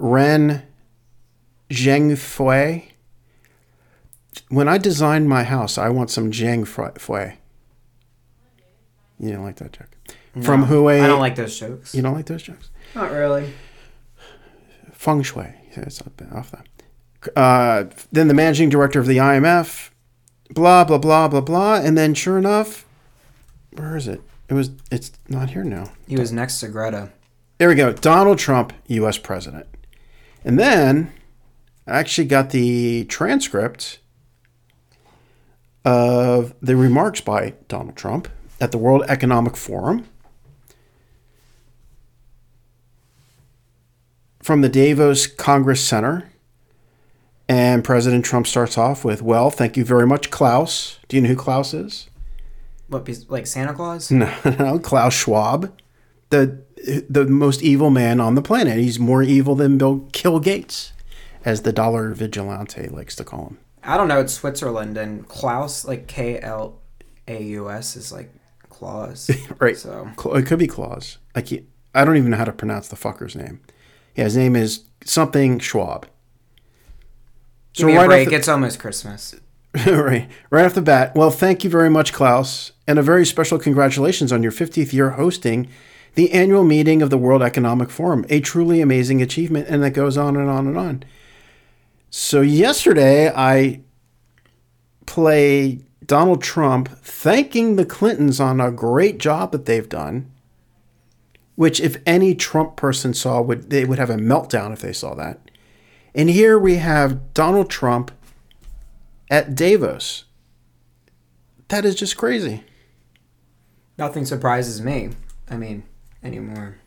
Ren 0.00 0.62
Zhengfei. 1.68 2.84
When 4.48 4.66
I 4.68 4.78
designed 4.78 5.28
my 5.28 5.44
house, 5.44 5.76
I 5.78 5.88
want 5.90 6.10
some 6.10 6.30
Zhengfei. 6.30 7.36
You 9.18 9.32
don't 9.32 9.44
like 9.44 9.56
that 9.56 9.72
joke? 9.72 9.90
From 10.42 10.62
No, 10.62 10.66
Huawei. 10.66 11.02
I 11.02 11.06
don't 11.06 11.20
like 11.20 11.36
those 11.36 11.58
jokes. 11.58 11.94
You 11.94 12.02
don't 12.02 12.14
like 12.14 12.26
those 12.26 12.42
jokes? 12.42 12.70
Not 12.94 13.10
really. 13.12 13.52
Feng 14.92 15.22
Shui. 15.22 15.52
Yeah, 15.72 15.80
It's 15.82 16.00
off 16.32 16.50
that. 16.50 16.66
Uh, 17.36 17.84
then 18.10 18.28
the 18.28 18.34
managing 18.34 18.70
director 18.70 18.98
of 18.98 19.06
the 19.06 19.18
IMF, 19.18 19.90
blah 20.54 20.84
blah 20.84 20.96
blah 20.98 21.28
blah 21.28 21.40
blah, 21.42 21.74
and 21.74 21.96
then 21.96 22.14
sure 22.14 22.38
enough, 22.38 22.86
where 23.76 23.94
is 23.94 24.08
it? 24.08 24.22
It 24.48 24.54
was. 24.54 24.70
It's 24.90 25.12
not 25.28 25.50
here 25.50 25.62
now. 25.64 25.92
He 26.08 26.16
was 26.16 26.32
next 26.32 26.60
to 26.60 26.68
Greta. 26.68 27.10
There 27.58 27.68
we 27.68 27.74
go. 27.74 27.92
Donald 27.92 28.38
Trump, 28.38 28.72
U.S. 28.86 29.18
president, 29.18 29.66
and 30.44 30.58
then 30.58 31.12
I 31.86 31.98
actually 31.98 32.26
got 32.26 32.50
the 32.50 33.04
transcript 33.04 33.98
of 35.84 36.54
the 36.60 36.76
remarks 36.76 37.20
by 37.20 37.54
Donald 37.68 37.96
Trump 37.96 38.28
at 38.60 38.72
the 38.72 38.78
World 38.78 39.04
Economic 39.08 39.56
Forum. 39.56 40.06
From 44.42 44.60
the 44.60 44.68
Davos 44.68 45.26
Congress 45.26 45.84
Center. 45.84 46.30
And 47.48 47.82
President 47.82 48.24
Trump 48.24 48.46
starts 48.46 48.78
off 48.78 49.04
with, 49.04 49.22
Well, 49.22 49.50
thank 49.50 49.76
you 49.76 49.84
very 49.84 50.06
much, 50.06 50.30
Klaus. 50.30 51.00
Do 51.08 51.16
you 51.16 51.22
know 51.22 51.30
who 51.30 51.36
Klaus 51.36 51.74
is? 51.74 52.08
What, 52.86 53.08
like 53.28 53.46
Santa 53.48 53.74
Claus? 53.74 54.10
No, 54.10 54.32
no, 54.44 54.78
Klaus 54.78 55.14
Schwab, 55.14 55.72
the 56.30 56.62
the 57.08 57.26
most 57.26 57.62
evil 57.62 57.90
man 57.90 58.20
on 58.20 58.34
the 58.34 58.42
planet. 58.42 58.78
He's 58.78 58.98
more 58.98 59.22
evil 59.22 59.54
than 59.54 59.78
Bill 59.78 60.08
Kill 60.12 60.40
Gates, 60.40 60.92
as 61.44 61.62
the 61.62 61.72
dollar 61.72 62.12
vigilante 62.14 62.88
likes 62.88 63.14
to 63.16 63.24
call 63.24 63.46
him. 63.48 63.58
I 63.82 63.96
don't 63.96 64.08
know. 64.08 64.20
It's 64.20 64.34
Switzerland, 64.34 64.96
and 64.96 65.26
Klaus, 65.26 65.84
like 65.84 66.06
K 66.06 66.38
L 66.40 66.80
A 67.28 67.42
U 67.42 67.70
S, 67.70 67.96
is 67.96 68.12
like 68.12 68.30
claws. 68.68 69.30
Right. 69.58 69.76
So 69.76 70.08
It 70.34 70.46
could 70.46 70.58
be 70.58 70.66
Claus. 70.66 71.18
I 71.34 71.42
can't, 71.42 71.64
I 71.94 72.04
don't 72.04 72.16
even 72.16 72.30
know 72.30 72.36
how 72.36 72.44
to 72.44 72.52
pronounce 72.52 72.88
the 72.88 72.96
fucker's 72.96 73.36
name. 73.36 73.60
Yeah, 74.16 74.24
his 74.24 74.36
name 74.36 74.56
is 74.56 74.84
something 75.04 75.58
Schwab. 75.58 76.06
give 77.74 77.86
me 77.86 77.96
a 77.96 78.04
break. 78.06 78.28
the- 78.30 78.34
it's 78.36 78.48
almost 78.48 78.78
Christmas. 78.78 79.34
right, 79.86 80.28
right 80.50 80.64
off 80.66 80.74
the 80.74 80.82
bat. 80.82 81.14
Well, 81.14 81.30
thank 81.30 81.62
you 81.62 81.70
very 81.70 81.88
much, 81.88 82.12
Klaus, 82.12 82.72
and 82.88 82.98
a 82.98 83.02
very 83.02 83.24
special 83.24 83.56
congratulations 83.58 84.32
on 84.32 84.42
your 84.42 84.50
50th 84.50 84.92
year 84.92 85.10
hosting 85.10 85.68
the 86.14 86.32
annual 86.32 86.64
meeting 86.64 87.02
of 87.02 87.10
the 87.10 87.18
World 87.18 87.42
Economic 87.42 87.90
Forum. 87.90 88.24
A 88.28 88.40
truly 88.40 88.80
amazing 88.80 89.22
achievement, 89.22 89.68
and 89.68 89.84
it 89.84 89.90
goes 89.90 90.16
on 90.16 90.36
and 90.36 90.48
on 90.48 90.66
and 90.66 90.76
on. 90.76 91.04
So 92.10 92.40
yesterday, 92.40 93.32
I 93.34 93.80
played 95.06 95.84
Donald 96.04 96.42
Trump 96.42 96.88
thanking 97.02 97.76
the 97.76 97.86
Clintons 97.86 98.40
on 98.40 98.60
a 98.60 98.72
great 98.72 99.18
job 99.18 99.52
that 99.52 99.66
they've 99.66 99.88
done, 99.88 100.30
which 101.54 101.80
if 101.80 101.98
any 102.04 102.34
Trump 102.34 102.76
person 102.76 103.14
saw 103.14 103.40
would 103.40 103.70
they 103.70 103.84
would 103.84 103.98
have 103.98 104.10
a 104.10 104.16
meltdown 104.16 104.72
if 104.72 104.80
they 104.80 104.92
saw 104.92 105.14
that. 105.14 105.40
And 106.14 106.28
here 106.28 106.58
we 106.58 106.76
have 106.76 107.32
Donald 107.32 107.70
Trump 107.70 108.10
at 109.30 109.54
Davos. 109.54 110.24
That 111.68 111.84
is 111.84 111.94
just 111.94 112.16
crazy. 112.16 112.64
Nothing 113.96 114.24
surprises 114.24 114.82
me. 114.82 115.10
I 115.48 115.56
mean, 115.56 115.84
anymore. 116.22 116.78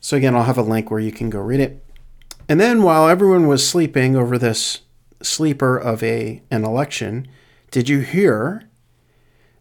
So 0.00 0.16
again, 0.16 0.34
I'll 0.34 0.44
have 0.44 0.58
a 0.58 0.62
link 0.62 0.90
where 0.90 1.00
you 1.00 1.12
can 1.12 1.30
go 1.30 1.40
read 1.40 1.60
it. 1.60 1.84
And 2.48 2.58
then 2.58 2.82
while 2.82 3.08
everyone 3.08 3.46
was 3.46 3.66
sleeping 3.66 4.16
over 4.16 4.38
this 4.38 4.80
sleeper 5.22 5.76
of 5.76 6.02
a 6.02 6.42
an 6.50 6.64
election, 6.64 7.28
did 7.70 7.88
you 7.88 8.00
hear 8.00 8.68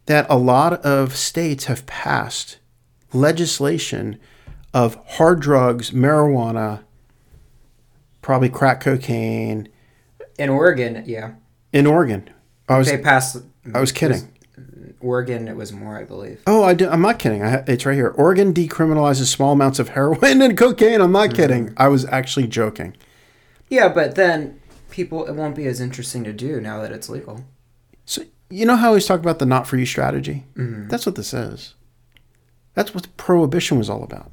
that 0.06 0.26
a 0.30 0.38
lot 0.38 0.74
of 0.86 1.16
states 1.16 1.66
have 1.66 1.86
passed 1.86 2.58
legislation 3.14 4.18
of 4.74 4.96
hard 5.06 5.40
drugs, 5.40 5.92
marijuana, 5.92 6.84
probably 8.22 8.50
crack 8.50 8.82
cocaine 8.82 9.68
In 10.38 10.50
Oregon, 10.50 11.04
yeah, 11.06 11.34
in 11.74 11.86
Oregon? 11.86 12.30
I 12.68 12.78
was 12.78 12.88
they 12.88 12.98
passed. 12.98 13.38
I 13.74 13.80
was 13.80 13.92
kidding. 13.92 14.32
Oregon, 15.02 15.48
it 15.48 15.56
was 15.56 15.72
more, 15.72 15.98
I 15.98 16.04
believe. 16.04 16.42
Oh, 16.46 16.64
I 16.64 16.72
I'm 16.72 17.02
not 17.02 17.20
kidding. 17.20 17.44
I, 17.44 17.64
it's 17.68 17.86
right 17.86 17.96
here. 17.96 18.10
Oregon 18.10 18.54
decriminalizes 18.54 19.28
small 19.28 19.54
amounts 19.54 19.80
of 19.80 19.90
heroin 19.90 20.42
and 20.42 20.58
cocaine. 20.58 21.02
I'm 21.02 21.12
not 21.12 21.30
mm-hmm. 21.30 21.36
kidding. 21.36 21.74
I 21.78 21.88
was 21.88 22.06
actually 22.06 22.48
joking. 22.48 22.96
Yeah, 23.70 23.88
but 23.88 24.16
then 24.16 24.60
people, 24.90 25.26
it 25.26 25.34
won't 25.34 25.56
be 25.56 25.68
as 25.68 25.80
interesting 25.80 26.24
to 26.26 26.34
do 26.34 26.60
now 26.60 26.82
that 26.82 26.92
it's 26.92 27.10
legal. 27.10 27.46
So 28.06 28.24
you 28.50 28.66
know 28.66 28.76
how 28.76 28.86
I 28.86 28.88
always 28.90 29.06
talk 29.06 29.20
about 29.20 29.40
the 29.40 29.46
not 29.46 29.68
for 29.68 29.78
you 29.78 29.86
strategy? 29.86 30.46
Mm-hmm. 30.56 30.90
That's 30.90 31.06
what 31.06 31.16
this 31.16 31.34
is. 31.34 31.76
That's 32.74 32.94
what 32.94 33.16
prohibition 33.18 33.78
was 33.78 33.90
all 33.90 34.04
about. 34.04 34.32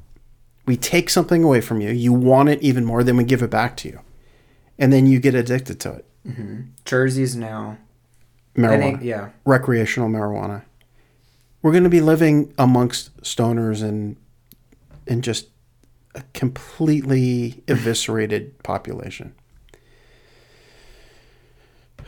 We 0.65 0.75
take 0.75 1.09
something 1.09 1.43
away 1.43 1.61
from 1.61 1.79
you, 1.79 1.91
you 1.91 2.11
want 2.11 2.49
it 2.49 2.61
even 2.61 2.83
more, 2.83 3.03
then 3.03 3.15
we 3.15 3.23
give 3.23 3.41
it 3.41 3.49
back 3.49 3.77
to 3.77 3.87
you. 3.89 4.01
And 4.77 4.91
then 4.91 5.07
you 5.07 5.19
get 5.19 5.33
addicted 5.33 5.79
to 5.81 5.93
it. 5.93 6.05
Mm-hmm. 6.27 6.61
Jersey's 6.83 7.35
now. 7.35 7.77
Marijuana. 8.57 8.79
Think, 8.79 9.03
yeah. 9.03 9.29
Recreational 9.45 10.09
marijuana. 10.09 10.63
We're 11.61 11.73
gonna 11.73 11.89
be 11.89 12.01
living 12.01 12.53
amongst 12.57 13.15
stoners 13.21 13.83
and 13.83 14.17
and 15.05 15.23
just 15.23 15.47
a 16.15 16.23
completely 16.33 17.63
eviscerated 17.67 18.61
population. 18.63 19.35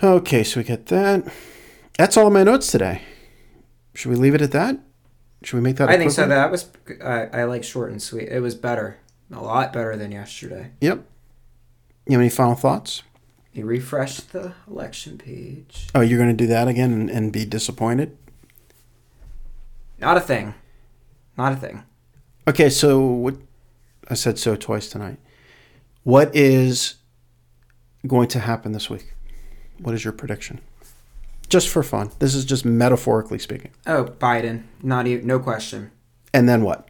Okay, 0.01 0.43
so 0.43 0.59
we 0.59 0.63
get 0.63 0.87
that. 0.87 1.31
That's 1.97 2.15
all 2.17 2.27
of 2.27 2.33
my 2.33 2.43
notes 2.43 2.71
today. 2.71 3.01
Should 3.93 4.09
we 4.09 4.15
leave 4.15 4.33
it 4.33 4.41
at 4.41 4.51
that? 4.51 4.79
Should 5.43 5.57
we 5.57 5.61
make 5.61 5.75
that? 5.75 5.89
I 5.89 5.97
think 5.97 6.11
so. 6.11 6.27
That 6.27 6.51
was, 6.51 6.69
I, 7.03 7.25
I 7.25 7.43
like 7.43 7.63
short 7.63 7.91
and 7.91 8.01
sweet. 8.01 8.29
It 8.29 8.39
was 8.41 8.55
better. 8.55 8.97
A 9.31 9.41
lot 9.41 9.73
better 9.73 9.95
than 9.95 10.11
yesterday. 10.11 10.71
Yep. 10.81 11.03
You 12.07 12.13
have 12.13 12.21
any 12.21 12.29
final 12.29 12.55
thoughts? 12.55 13.03
He 13.51 13.63
refreshed 13.63 14.31
the 14.31 14.53
election 14.69 15.17
page. 15.17 15.87
Oh, 15.95 16.01
you're 16.01 16.19
going 16.19 16.29
to 16.29 16.43
do 16.43 16.47
that 16.47 16.67
again 16.67 16.93
and, 16.93 17.09
and 17.09 17.33
be 17.33 17.45
disappointed? 17.45 18.15
Not 19.97 20.17
a 20.17 20.21
thing. 20.21 20.53
Not 21.37 21.53
a 21.53 21.55
thing. 21.55 21.83
Okay, 22.47 22.69
so 22.69 22.99
what 22.99 23.35
I 24.07 24.13
said 24.13 24.39
so 24.39 24.55
twice 24.55 24.89
tonight. 24.89 25.17
What 26.03 26.35
is 26.35 26.95
going 28.07 28.27
to 28.29 28.39
happen 28.39 28.71
this 28.71 28.89
week? 28.89 29.13
What 29.79 29.93
is 29.93 30.03
your 30.03 30.13
prediction? 30.13 30.61
Just 31.47 31.69
for 31.69 31.83
fun. 31.83 32.11
This 32.19 32.35
is 32.35 32.45
just 32.45 32.65
metaphorically 32.65 33.39
speaking. 33.39 33.71
Oh, 33.87 34.05
Biden. 34.05 34.63
Not 34.81 35.07
even, 35.07 35.27
no 35.27 35.39
question. 35.39 35.91
And 36.33 36.47
then 36.47 36.63
what? 36.63 36.87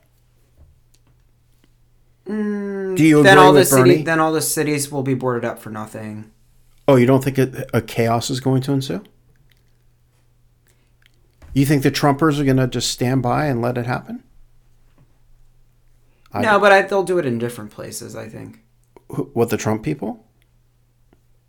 Mm, 2.27 2.95
do 2.95 3.03
you 3.03 3.19
agree 3.19 3.29
then 3.29 3.37
all 3.37 3.53
the 3.53 3.59
with 3.59 3.71
Bernie? 3.71 3.89
city, 3.91 4.03
then 4.03 4.19
all 4.19 4.31
the 4.31 4.41
cities 4.41 4.91
will 4.91 5.01
be 5.01 5.13
boarded 5.13 5.45
up 5.45 5.59
for 5.59 5.69
nothing. 5.69 6.31
Oh, 6.89 6.95
you 6.95 7.05
don't 7.05 7.23
think 7.23 7.37
it, 7.37 7.69
a 7.71 7.81
chaos 7.81 8.31
is 8.31 8.39
going 8.39 8.63
to 8.63 8.71
ensue? 8.73 9.03
You 11.53 11.65
think 11.65 11.83
the 11.83 11.91
Trumpers 11.91 12.39
are 12.39 12.43
going 12.43 12.57
to 12.57 12.67
just 12.67 12.89
stand 12.89 13.21
by 13.21 13.45
and 13.45 13.61
let 13.61 13.77
it 13.77 13.85
happen? 13.85 14.23
I- 16.33 16.41
no, 16.41 16.59
but 16.59 16.71
I, 16.71 16.81
they'll 16.81 17.03
do 17.03 17.19
it 17.19 17.25
in 17.25 17.37
different 17.37 17.71
places. 17.71 18.15
I 18.15 18.27
think. 18.27 18.63
What 19.33 19.49
the 19.49 19.57
Trump 19.57 19.83
people? 19.83 20.25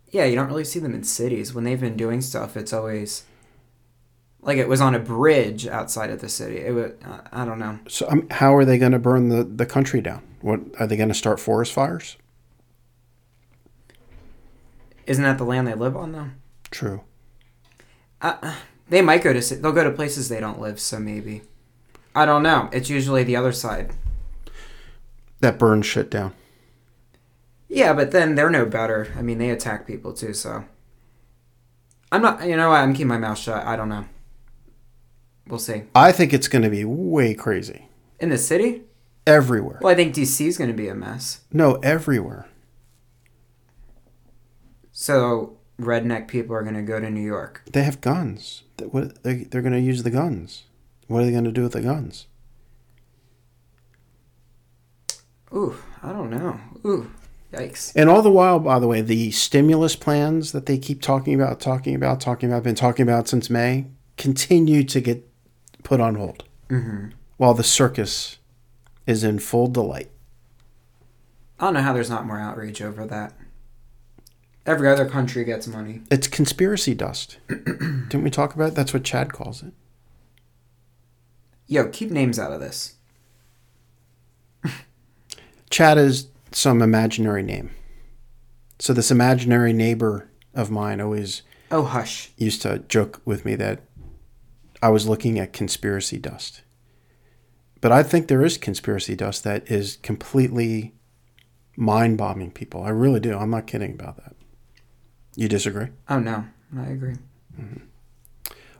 Yeah, 0.08 0.24
you 0.24 0.34
don't 0.34 0.48
really 0.48 0.64
see 0.64 0.78
them 0.78 0.94
in 0.94 1.04
cities 1.04 1.54
when 1.54 1.64
they've 1.64 1.80
been 1.80 1.96
doing 1.96 2.20
stuff. 2.20 2.56
It's 2.56 2.72
always 2.72 3.24
like 4.42 4.58
it 4.58 4.68
was 4.68 4.80
on 4.80 4.94
a 4.94 4.98
bridge 4.98 5.66
outside 5.66 6.10
of 6.10 6.20
the 6.20 6.28
city. 6.28 6.58
It 6.58 6.74
was. 6.74 6.92
Uh, 7.04 7.20
I 7.32 7.44
don't 7.44 7.58
know. 7.58 7.78
So 7.88 8.08
um, 8.08 8.26
how 8.30 8.54
are 8.54 8.64
they 8.64 8.78
going 8.78 8.92
to 8.92 8.98
burn 8.98 9.28
the, 9.28 9.44
the 9.44 9.66
country 9.66 10.00
down? 10.00 10.22
What 10.40 10.60
are 10.78 10.86
they 10.86 10.96
going 10.96 11.08
to 11.10 11.14
start 11.14 11.40
forest 11.40 11.72
fires? 11.72 12.16
Isn't 15.10 15.24
that 15.24 15.38
the 15.38 15.44
land 15.44 15.66
they 15.66 15.74
live 15.74 15.96
on 15.96 16.12
though? 16.12 16.28
True. 16.70 17.00
Uh, 18.22 18.54
they 18.88 19.02
might 19.02 19.24
go 19.24 19.32
to. 19.32 19.56
They'll 19.56 19.72
go 19.72 19.82
to 19.82 19.90
places 19.90 20.28
they 20.28 20.38
don't 20.38 20.60
live. 20.60 20.78
So 20.78 21.00
maybe. 21.00 21.42
I 22.14 22.24
don't 22.24 22.44
know. 22.44 22.68
It's 22.72 22.88
usually 22.88 23.24
the 23.24 23.34
other 23.34 23.50
side. 23.50 23.92
That 25.40 25.58
burns 25.58 25.86
shit 25.86 26.12
down. 26.12 26.32
Yeah, 27.68 27.92
but 27.92 28.12
then 28.12 28.36
they're 28.36 28.50
no 28.50 28.64
better. 28.64 29.12
I 29.18 29.22
mean, 29.22 29.38
they 29.38 29.50
attack 29.50 29.84
people 29.84 30.12
too. 30.12 30.32
So. 30.32 30.64
I'm 32.12 32.22
not. 32.22 32.46
You 32.46 32.56
know 32.56 32.68
what? 32.68 32.76
I'm 32.80 32.92
keeping 32.94 33.08
my 33.08 33.18
mouth 33.18 33.38
shut. 33.38 33.66
I 33.66 33.74
don't 33.74 33.88
know. 33.88 34.04
We'll 35.48 35.58
see. 35.58 35.82
I 35.92 36.12
think 36.12 36.32
it's 36.32 36.46
going 36.46 36.62
to 36.62 36.70
be 36.70 36.84
way 36.84 37.34
crazy 37.34 37.88
In 38.20 38.28
the 38.28 38.38
city? 38.38 38.82
everywhere. 39.26 39.80
Well, 39.82 39.92
I 39.92 39.96
think 39.96 40.14
DC 40.14 40.46
is 40.46 40.56
going 40.56 40.70
to 40.70 40.76
be 40.76 40.86
a 40.86 40.94
mess. 40.94 41.40
No, 41.52 41.74
everywhere. 41.82 42.46
So 45.00 45.56
redneck 45.80 46.28
people 46.28 46.54
are 46.54 46.62
going 46.62 46.74
to 46.74 46.82
go 46.82 47.00
to 47.00 47.08
New 47.08 47.22
York. 47.22 47.62
They 47.72 47.84
have 47.84 48.02
guns. 48.02 48.64
What 48.90 49.22
they, 49.22 49.44
they're 49.44 49.62
going 49.62 49.72
to 49.72 49.80
use 49.80 50.02
the 50.02 50.10
guns. 50.10 50.64
What 51.06 51.22
are 51.22 51.24
they 51.24 51.30
going 51.30 51.44
to 51.44 51.52
do 51.52 51.62
with 51.62 51.72
the 51.72 51.80
guns? 51.80 52.26
Ooh, 55.54 55.74
I 56.02 56.12
don't 56.12 56.28
know. 56.28 56.60
Ooh, 56.84 57.10
yikes. 57.50 57.96
And 57.96 58.10
all 58.10 58.20
the 58.20 58.30
while, 58.30 58.58
by 58.58 58.78
the 58.78 58.86
way, 58.86 59.00
the 59.00 59.30
stimulus 59.30 59.96
plans 59.96 60.52
that 60.52 60.66
they 60.66 60.76
keep 60.76 61.00
talking 61.00 61.32
about, 61.32 61.60
talking 61.60 61.94
about, 61.94 62.20
talking 62.20 62.50
about, 62.50 62.62
been 62.62 62.74
talking 62.74 63.02
about 63.02 63.26
since 63.26 63.48
May, 63.48 63.86
continue 64.18 64.84
to 64.84 65.00
get 65.00 65.26
put 65.82 66.00
on 66.00 66.16
hold. 66.16 66.44
Mm-hmm. 66.68 67.12
While 67.38 67.54
the 67.54 67.64
circus 67.64 68.36
is 69.06 69.24
in 69.24 69.38
full 69.38 69.68
delight. 69.68 70.10
I 71.58 71.64
don't 71.64 71.72
know 71.72 71.80
how 71.80 71.94
there's 71.94 72.10
not 72.10 72.26
more 72.26 72.38
outrage 72.38 72.82
over 72.82 73.06
that. 73.06 73.32
Every 74.70 74.88
other 74.88 75.04
country 75.04 75.42
gets 75.42 75.66
money. 75.66 76.02
It's 76.12 76.28
conspiracy 76.28 76.94
dust. 76.94 77.38
Didn't 77.48 78.22
we 78.22 78.30
talk 78.30 78.54
about 78.54 78.68
it? 78.68 78.74
That's 78.76 78.94
what 78.94 79.02
Chad 79.02 79.32
calls 79.32 79.64
it. 79.64 79.72
Yo, 81.66 81.88
keep 81.88 82.08
names 82.12 82.38
out 82.38 82.52
of 82.52 82.60
this. 82.60 82.94
Chad 85.70 85.98
is 85.98 86.28
some 86.52 86.82
imaginary 86.82 87.42
name. 87.42 87.70
So 88.78 88.92
this 88.92 89.10
imaginary 89.10 89.72
neighbor 89.72 90.30
of 90.54 90.70
mine 90.70 91.00
always 91.00 91.42
Oh, 91.72 91.82
hush. 91.82 92.30
used 92.36 92.62
to 92.62 92.78
joke 92.88 93.20
with 93.24 93.44
me 93.44 93.56
that 93.56 93.80
I 94.80 94.90
was 94.90 95.08
looking 95.08 95.36
at 95.40 95.52
conspiracy 95.52 96.18
dust. 96.18 96.62
But 97.80 97.90
I 97.90 98.04
think 98.04 98.28
there 98.28 98.44
is 98.44 98.56
conspiracy 98.56 99.16
dust 99.16 99.42
that 99.42 99.68
is 99.68 99.96
completely 99.96 100.94
mind 101.76 102.18
bombing 102.18 102.52
people. 102.52 102.84
I 102.84 102.90
really 102.90 103.18
do. 103.20 103.36
I'm 103.36 103.50
not 103.50 103.66
kidding 103.66 103.94
about 103.94 104.16
that. 104.18 104.36
You 105.36 105.48
disagree? 105.48 105.88
Oh, 106.08 106.18
no. 106.18 106.44
I 106.76 106.86
agree. 106.86 107.14
Mm-hmm. 107.60 107.84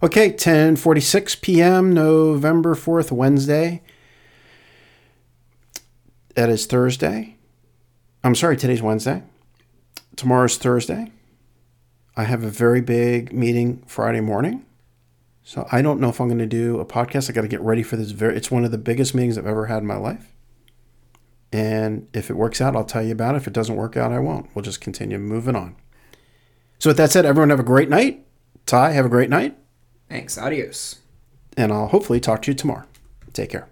Okay, 0.02 0.32
10:46 0.32 1.40
p.m. 1.42 1.92
November 1.92 2.74
4th, 2.74 3.12
Wednesday. 3.12 3.82
That 6.34 6.48
is 6.48 6.66
Thursday. 6.66 7.36
I'm 8.24 8.34
sorry, 8.34 8.56
today's 8.56 8.80
Wednesday. 8.80 9.22
Tomorrow's 10.16 10.56
Thursday. 10.56 11.12
I 12.16 12.24
have 12.24 12.44
a 12.44 12.50
very 12.50 12.80
big 12.80 13.32
meeting 13.32 13.82
Friday 13.86 14.20
morning. 14.20 14.64
So 15.42 15.66
I 15.72 15.82
don't 15.82 16.00
know 16.00 16.08
if 16.08 16.20
I'm 16.20 16.28
going 16.28 16.38
to 16.38 16.46
do 16.46 16.78
a 16.78 16.84
podcast. 16.84 17.28
I 17.28 17.32
got 17.32 17.42
to 17.42 17.48
get 17.48 17.60
ready 17.60 17.82
for 17.82 17.96
this 17.96 18.10
very 18.12 18.36
it's 18.36 18.50
one 18.50 18.64
of 18.64 18.70
the 18.70 18.78
biggest 18.78 19.14
meetings 19.14 19.36
I've 19.36 19.46
ever 19.46 19.66
had 19.66 19.78
in 19.78 19.86
my 19.86 19.96
life. 19.96 20.34
And 21.52 22.06
if 22.12 22.30
it 22.30 22.34
works 22.34 22.60
out, 22.60 22.76
I'll 22.76 22.84
tell 22.84 23.02
you 23.02 23.12
about 23.12 23.34
it. 23.34 23.38
If 23.38 23.46
it 23.46 23.52
doesn't 23.52 23.76
work 23.76 23.96
out, 23.96 24.12
I 24.12 24.18
won't. 24.18 24.48
We'll 24.54 24.62
just 24.62 24.80
continue 24.80 25.18
moving 25.18 25.56
on. 25.56 25.76
So 26.80 26.90
with 26.90 26.96
that 26.96 27.12
said, 27.12 27.24
everyone 27.24 27.50
have 27.50 27.60
a 27.60 27.64
great 27.64 27.88
night. 27.88 28.24
Ty, 28.66 28.90
have 28.92 29.06
a 29.06 29.08
great 29.10 29.30
night 29.30 29.56
Thanks. 30.08 30.36
Adios. 30.38 30.98
and 31.56 31.72
I'll 31.72 31.88
hopefully 31.88 32.20
talk 32.20 32.42
to 32.42 32.50
you 32.50 32.54
tomorrow. 32.54 32.84
Take 33.32 33.50
care. 33.50 33.68